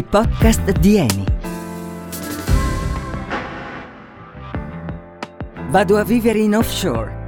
[0.00, 1.24] i podcast di Eni.
[5.68, 7.24] Vado a vivere in offshore,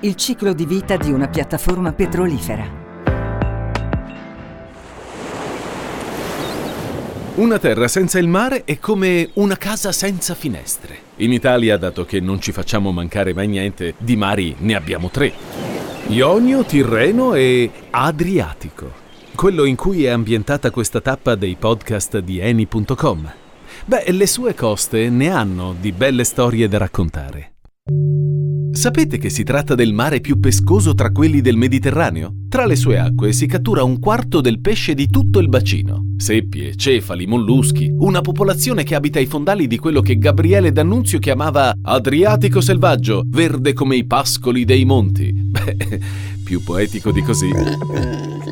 [0.00, 2.84] il ciclo di vita di una piattaforma petrolifera.
[7.36, 10.98] Una terra senza il mare è come una casa senza finestre.
[11.16, 15.32] In Italia, dato che non ci facciamo mancare mai niente, di mari ne abbiamo tre.
[16.08, 19.04] Ionio, Tirreno e Adriatico
[19.36, 23.32] quello in cui è ambientata questa tappa dei podcast di Eni.com.
[23.84, 27.52] Beh, le sue coste ne hanno di belle storie da raccontare.
[28.72, 32.32] Sapete che si tratta del mare più pescoso tra quelli del Mediterraneo?
[32.48, 36.14] Tra le sue acque si cattura un quarto del pesce di tutto il bacino.
[36.16, 41.74] Seppie, cefali, molluschi, una popolazione che abita i fondali di quello che Gabriele D'Annunzio chiamava
[41.80, 45.32] Adriatico selvaggio, verde come i pascoli dei monti.
[45.32, 46.00] Beh,
[46.46, 47.50] più poetico di così.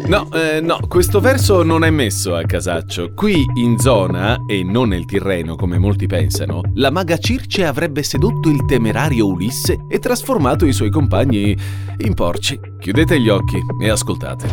[0.06, 3.12] No, eh, no, questo verso non è messo a casaccio.
[3.14, 8.48] Qui in zona, e non nel Tirreno come molti pensano, la maga Circe avrebbe sedotto
[8.48, 11.56] il temerario Ulisse e trasformato i suoi compagni
[11.98, 12.58] in porci.
[12.80, 14.48] Chiudete gli occhi e ascoltate.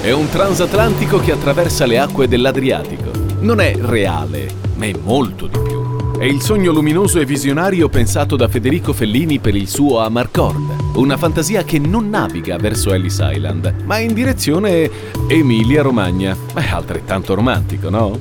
[0.00, 3.10] È un transatlantico che attraversa le acque dell'Adriatico.
[3.40, 5.83] Non è reale, ma è molto di più.
[6.16, 11.16] È il sogno luminoso e visionario pensato da Federico Fellini per il suo Amarcord, una
[11.16, 14.88] fantasia che non naviga verso Ellis Island, ma in direzione
[15.28, 16.36] Emilia-Romagna.
[16.54, 18.20] È altrettanto romantico, no?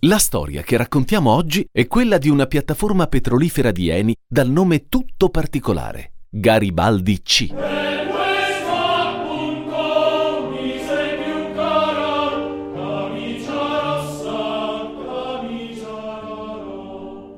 [0.00, 4.88] La storia che raccontiamo oggi è quella di una piattaforma petrolifera di Eni dal nome
[4.88, 7.54] tutto particolare, Garibaldi C.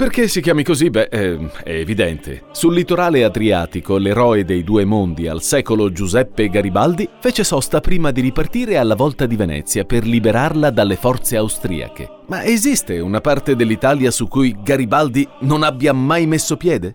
[0.07, 0.89] Perché si chiami così?
[0.89, 2.45] Beh, eh, è evidente.
[2.53, 8.21] Sul litorale adriatico, l'eroe dei due mondi al secolo Giuseppe Garibaldi fece sosta prima di
[8.21, 12.09] ripartire alla volta di Venezia per liberarla dalle forze austriache.
[12.29, 16.95] Ma esiste una parte dell'Italia su cui Garibaldi non abbia mai messo piede?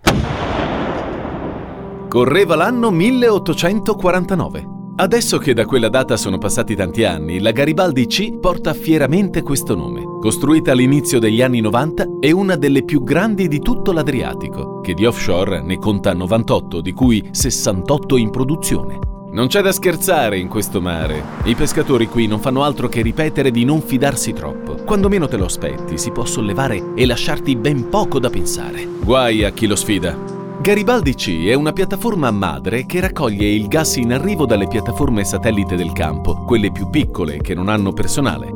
[2.07, 4.70] Correva l'anno 1849.
[4.93, 9.75] Adesso che da quella data sono passati tanti anni, la Garibaldi C porta fieramente questo
[9.75, 10.03] nome.
[10.19, 15.05] Costruita all'inizio degli anni 90, è una delle più grandi di tutto l'Adriatico, che di
[15.05, 18.99] offshore ne conta 98, di cui 68 in produzione.
[19.31, 21.23] Non c'è da scherzare in questo mare.
[21.45, 24.75] I pescatori qui non fanno altro che ripetere di non fidarsi troppo.
[24.83, 28.85] Quando meno te lo aspetti, si può sollevare e lasciarti ben poco da pensare.
[29.01, 30.40] Guai a chi lo sfida.
[30.61, 35.75] Garibaldi C è una piattaforma madre che raccoglie il gas in arrivo dalle piattaforme satellite
[35.75, 38.53] del campo, quelle più piccole che non hanno personale.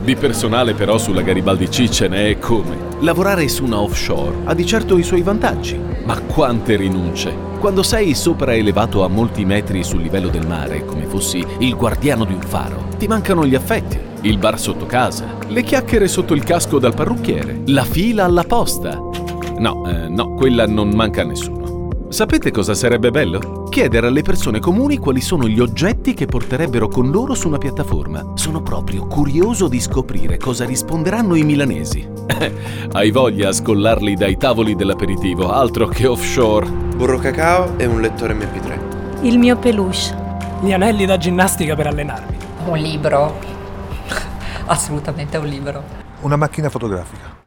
[0.00, 2.76] Di personale però sulla Garibaldi C ce n'è come.
[3.00, 7.34] Lavorare su una offshore ha di certo i suoi vantaggi, ma quante rinunce.
[7.58, 12.32] Quando sei sopraelevato a molti metri sul livello del mare, come fossi il guardiano di
[12.32, 16.78] un faro, ti mancano gli affetti, il bar sotto casa, le chiacchiere sotto il casco
[16.78, 19.08] dal parrucchiere, la fila alla posta,
[19.60, 21.88] No, eh, no, quella non manca a nessuno.
[22.08, 23.64] Sapete cosa sarebbe bello?
[23.68, 28.32] Chiedere alle persone comuni quali sono gli oggetti che porterebbero con loro su una piattaforma.
[28.36, 32.08] Sono proprio curioso di scoprire cosa risponderanno i milanesi.
[32.90, 36.66] Hai voglia a scollarli dai tavoli dell'aperitivo, altro che offshore.
[36.70, 39.24] Burro cacao e un lettore MP3.
[39.26, 40.16] Il mio peluche.
[40.62, 42.36] Gli anelli da ginnastica per allenarmi.
[42.64, 43.38] Un libro.
[44.64, 45.82] Assolutamente un libro.
[46.22, 47.39] Una macchina fotografica.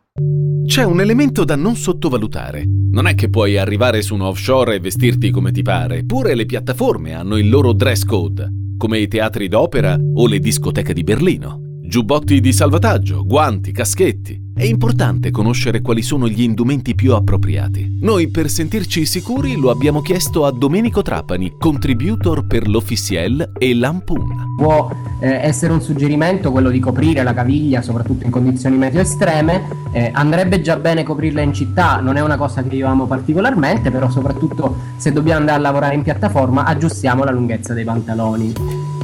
[0.65, 2.63] C'è un elemento da non sottovalutare.
[2.65, 6.45] Non è che puoi arrivare su un offshore e vestirti come ti pare, pure le
[6.45, 11.59] piattaforme hanno il loro dress code, come i teatri d'opera o le discoteche di Berlino.
[11.85, 14.42] Giubbotti di salvataggio, guanti, caschetti.
[14.55, 17.97] È importante conoscere quali sono gli indumenti più appropriati.
[18.01, 24.53] Noi per sentirci sicuri lo abbiamo chiesto a Domenico Trapani, contributor per l'Officiel e Lampoon.
[24.55, 29.63] Può eh, essere un suggerimento quello di coprire la caviglia, soprattutto in condizioni meteo estreme.
[29.91, 33.89] Eh, andrebbe già bene coprirla in città, non è una cosa che io amo particolarmente,
[33.89, 38.53] però soprattutto se dobbiamo andare a lavorare in piattaforma aggiustiamo la lunghezza dei pantaloni.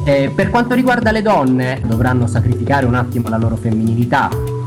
[0.04, 4.58] Eh, per quanto riguarda le donne, dovranno sacrificare un attimo la loro femminilità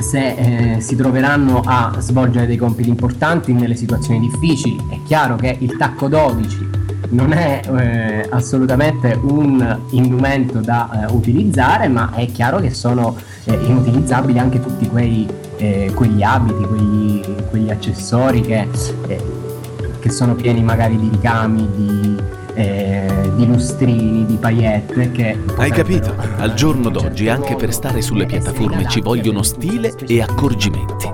[0.00, 4.76] se eh, si troveranno a svolgere dei compiti importanti nelle situazioni difficili.
[4.88, 11.88] È chiaro che il tacco 12 non è eh, assolutamente un indumento da eh, utilizzare,
[11.88, 15.26] ma è chiaro che sono eh, inutilizzabili anche tutti quei,
[15.56, 18.68] eh, quegli abiti, quegli, quegli accessori che,
[19.06, 19.22] eh,
[20.00, 22.16] che sono pieni magari di ricami, di
[22.56, 25.38] eh, di lustrini, di paillette che...
[25.56, 26.14] Hai capito?
[26.38, 31.12] Al giorno d'oggi anche per stare sulle piattaforme ci vogliono stile e accorgimenti.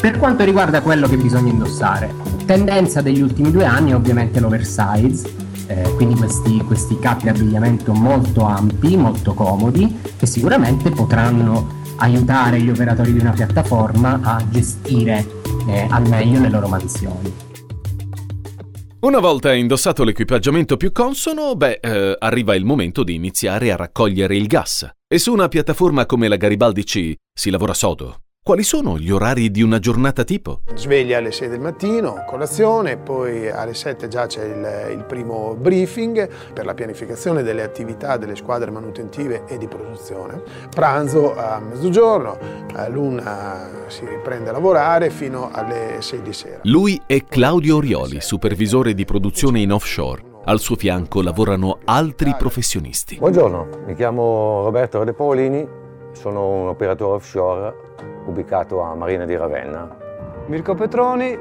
[0.00, 2.12] Per quanto riguarda quello che bisogna indossare,
[2.44, 5.28] tendenza degli ultimi due anni è ovviamente l'oversize,
[5.66, 12.68] eh, quindi questi, questi capi d'abbigliamento molto ampi, molto comodi, che sicuramente potranno aiutare gli
[12.68, 15.24] operatori di una piattaforma a gestire
[15.68, 17.51] eh, al meglio le loro mansioni.
[19.02, 24.36] Una volta indossato l'equipaggiamento più consono, beh, eh, arriva il momento di iniziare a raccogliere
[24.36, 24.88] il gas.
[25.08, 28.20] E su una piattaforma come la Garibaldi C si lavora sodo.
[28.44, 30.62] Quali sono gli orari di una giornata tipo?
[30.74, 36.28] Sveglia alle 6 del mattino, colazione, poi alle 7 già c'è il, il, primo briefing
[36.52, 40.42] per la pianificazione delle attività delle squadre manutentive e di produzione.
[40.74, 42.36] Pranzo a mezzogiorno,
[42.74, 46.58] all'una si riprende a lavorare fino alle 6 di sera.
[46.64, 50.30] Lui è Claudio Orioli, supervisore di produzione in offshore.
[50.46, 53.18] Al suo fianco lavorano altri professionisti.
[53.18, 55.81] Buongiorno, mi chiamo Roberto De Paolini,
[56.12, 57.74] sono un operatore offshore
[58.26, 59.96] ubicato a Marina di Ravenna.
[60.46, 61.38] Mirko Petroni,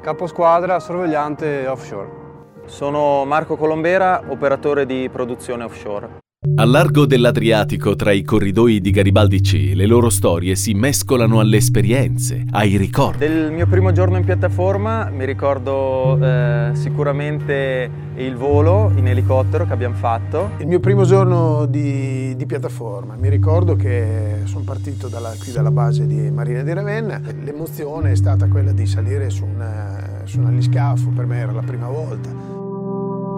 [0.00, 2.24] caposquadra sorvegliante offshore.
[2.64, 6.24] Sono Marco Colombera, operatore di produzione offshore.
[6.54, 11.58] Al largo dell'Adriatico, tra i corridoi di Garibaldi C, le loro storie si mescolano alle
[11.58, 13.18] esperienze, ai ricordi.
[13.18, 19.72] Del mio primo giorno in piattaforma mi ricordo eh, sicuramente il volo in elicottero che
[19.72, 20.52] abbiamo fatto.
[20.58, 25.70] Il mio primo giorno di, di piattaforma, mi ricordo che sono partito dalla, qui dalla
[25.70, 27.20] base di Marina di Ravenna.
[27.42, 31.62] L'emozione è stata quella di salire su, una, su un aliscafo, per me era la
[31.62, 32.30] prima volta.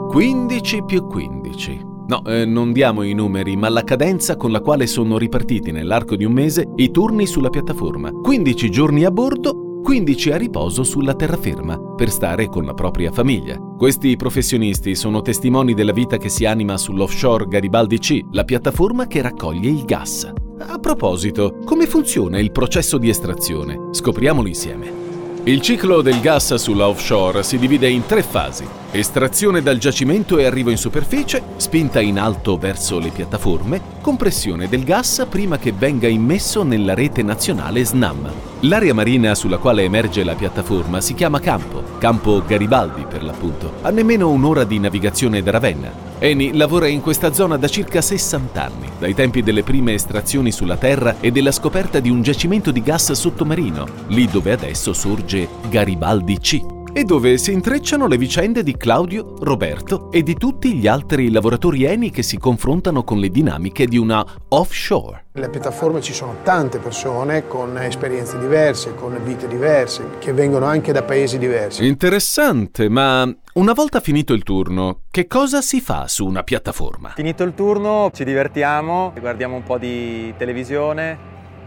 [0.09, 1.97] 15 più 15.
[2.09, 6.17] No, eh, non diamo i numeri, ma la cadenza con la quale sono ripartiti nell'arco
[6.17, 8.11] di un mese i turni sulla piattaforma.
[8.11, 13.59] 15 giorni a bordo, 15 a riposo sulla terraferma, per stare con la propria famiglia.
[13.59, 19.21] Questi professionisti sono testimoni della vita che si anima sull'offshore Garibaldi C, la piattaforma che
[19.21, 20.33] raccoglie il gas.
[20.61, 23.89] A proposito, come funziona il processo di estrazione?
[23.93, 24.98] Scopriamolo insieme.
[25.44, 28.67] Il ciclo del gas sulla offshore si divide in tre fasi.
[28.90, 34.85] Estrazione dal giacimento e arrivo in superficie, spinta in alto verso le piattaforme, compressione del
[34.85, 38.31] gas prima che venga immesso nella rete nazionale SNAM.
[38.61, 43.90] L'area marina sulla quale emerge la piattaforma si chiama campo, campo Garibaldi per l'appunto, a
[43.90, 46.08] nemmeno un'ora di navigazione da Ravenna.
[46.20, 50.76] Eni lavora in questa zona da circa 60 anni, dai tempi delle prime estrazioni sulla
[50.76, 56.38] Terra e della scoperta di un giacimento di gas sottomarino, lì dove adesso sorge Garibaldi
[56.38, 61.31] C e dove si intrecciano le vicende di Claudio, Roberto e di tutti gli altri
[61.31, 65.26] lavoratori Eni che si confrontano con le dinamiche di una offshore.
[65.32, 70.93] Nelle piattaforme ci sono tante persone con esperienze diverse, con vite diverse, che vengono anche
[70.93, 71.87] da paesi diversi.
[71.87, 77.12] Interessante, ma una volta finito il turno, che cosa si fa su una piattaforma?
[77.14, 81.19] Finito il turno ci divertiamo, guardiamo un po' di televisione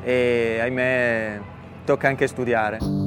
[0.04, 1.40] e ahimè
[1.86, 3.01] tocca anche studiare.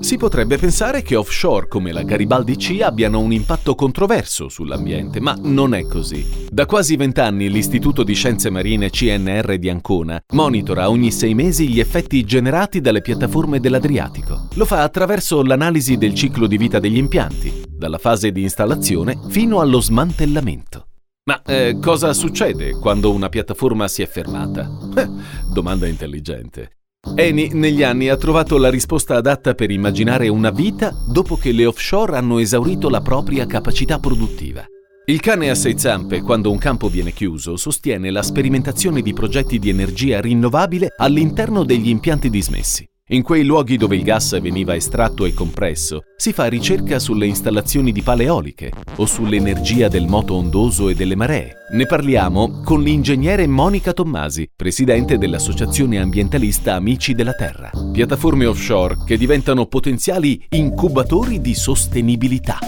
[0.00, 5.36] Si potrebbe pensare che offshore come la Garibaldi C abbiano un impatto controverso sull'ambiente, ma
[5.40, 6.46] non è così.
[6.50, 11.80] Da quasi vent'anni l'Istituto di Scienze Marine CNR di Ancona monitora ogni sei mesi gli
[11.80, 14.48] effetti generati dalle piattaforme dell'Adriatico.
[14.54, 19.60] Lo fa attraverso l'analisi del ciclo di vita degli impianti, dalla fase di installazione fino
[19.60, 20.86] allo smantellamento.
[21.28, 24.70] Ma eh, cosa succede quando una piattaforma si è fermata?
[24.96, 25.08] Eh,
[25.52, 26.76] domanda intelligente.
[27.14, 31.64] Eni negli anni ha trovato la risposta adatta per immaginare una vita dopo che le
[31.64, 34.64] offshore hanno esaurito la propria capacità produttiva.
[35.06, 39.58] Il cane a sei zampe, quando un campo viene chiuso, sostiene la sperimentazione di progetti
[39.58, 42.86] di energia rinnovabile all'interno degli impianti dismessi.
[43.10, 47.92] In quei luoghi dove il gas veniva estratto e compresso, si fa ricerca sulle installazioni
[47.92, 51.52] di pale eoliche o sull'energia del moto ondoso e delle maree.
[51.70, 57.70] Ne parliamo con l'ingegnere Monica Tommasi, presidente dell'associazione ambientalista Amici della Terra.
[57.92, 62.58] Piattaforme offshore che diventano potenziali incubatori di sostenibilità.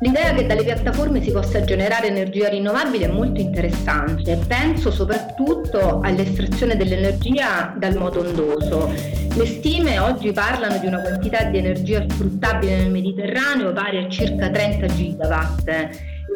[0.00, 4.38] L'idea che dalle piattaforme si possa generare energia rinnovabile è molto interessante.
[4.46, 8.92] Penso soprattutto all'estrazione dell'energia dal moto ondoso.
[9.34, 14.48] Le stime oggi parlano di una quantità di energia sfruttabile nel Mediterraneo pari a circa
[14.50, 15.68] 30 gigawatt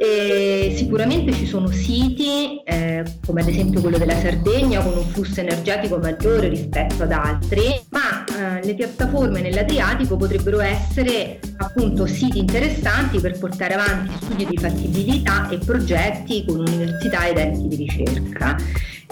[0.01, 5.41] e sicuramente ci sono siti, eh, come ad esempio quello della Sardegna, con un flusso
[5.41, 13.21] energetico maggiore rispetto ad altri, ma eh, le piattaforme nell'Adriatico potrebbero essere appunto siti interessanti
[13.21, 18.57] per portare avanti studi di fattibilità e progetti con università ed enti di ricerca.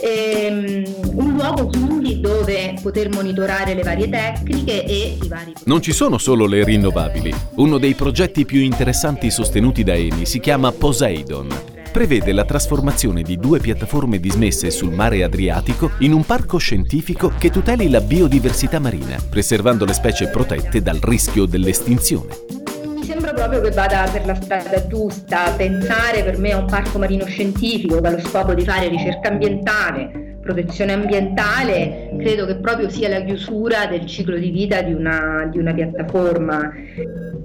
[0.03, 0.85] Ehm,
[1.15, 5.53] un luogo quindi dove poter monitorare le varie tecniche e i vari...
[5.65, 7.35] Non ci sono solo le rinnovabili.
[7.57, 11.70] Uno dei progetti più interessanti sostenuti da Eni si chiama Poseidon.
[11.93, 17.51] Prevede la trasformazione di due piattaforme dismesse sul mare Adriatico in un parco scientifico che
[17.51, 22.59] tuteli la biodiversità marina, preservando le specie protette dal rischio dell'estinzione
[23.11, 25.51] sembra proprio che vada per la strada giusta.
[25.57, 30.93] Pensare per me a un parco marino scientifico dallo scopo di fare ricerca ambientale, protezione
[30.93, 35.73] ambientale, credo che proprio sia la chiusura del ciclo di vita di una, di una
[35.73, 36.73] piattaforma.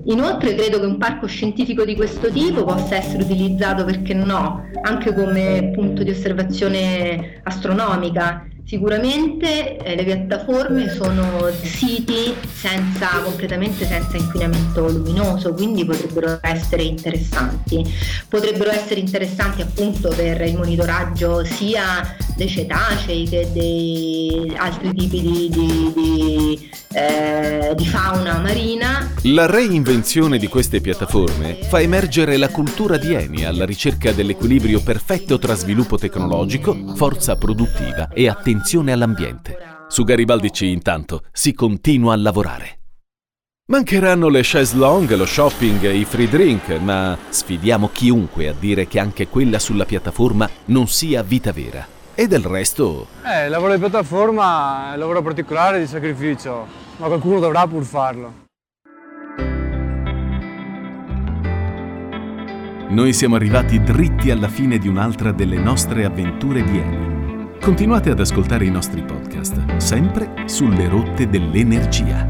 [0.05, 5.13] Inoltre credo che un parco scientifico di questo tipo possa essere utilizzato, perché no, anche
[5.13, 14.87] come punto di osservazione astronomica Sicuramente eh, le piattaforme sono siti senza, completamente senza inquinamento
[14.87, 17.85] luminoso, quindi potrebbero essere interessanti.
[18.27, 25.49] Potrebbero essere interessanti appunto per il monitoraggio sia dei cetacei che dei altri tipi di,
[25.49, 29.11] di, di, eh, di fauna marina.
[29.25, 35.37] La reinvenzione di queste piattaforme fa emergere la cultura di Eni alla ricerca dell'equilibrio perfetto
[35.37, 39.57] tra sviluppo tecnologico, forza produttiva e attenzione all'ambiente.
[39.87, 42.79] Su Garibaldi C intanto si continua a lavorare.
[43.67, 48.87] Mancheranno le chaise longue, lo shopping e i free drink, ma sfidiamo chiunque a dire
[48.87, 51.85] che anche quella sulla piattaforma non sia vita vera.
[52.13, 53.07] E del resto...
[53.25, 56.65] Eh, il lavoro di piattaforma è un lavoro particolare di sacrificio,
[56.97, 58.43] ma qualcuno dovrà pur farlo.
[62.87, 67.14] Noi siamo arrivati dritti alla fine di un'altra delle nostre avventure di Eni.
[67.65, 72.23] Continuate ad ascoltare i nostri podcast, sempre sulle rotte dell'energia.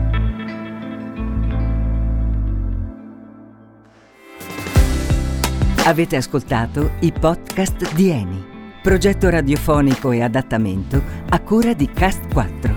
[5.84, 8.46] Avete ascoltato i podcast di Eni
[8.82, 12.74] progetto radiofonico e adattamento a cura di Cast 4.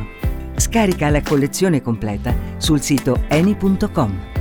[0.56, 4.37] Scarica la collezione completa sul sito eni.com.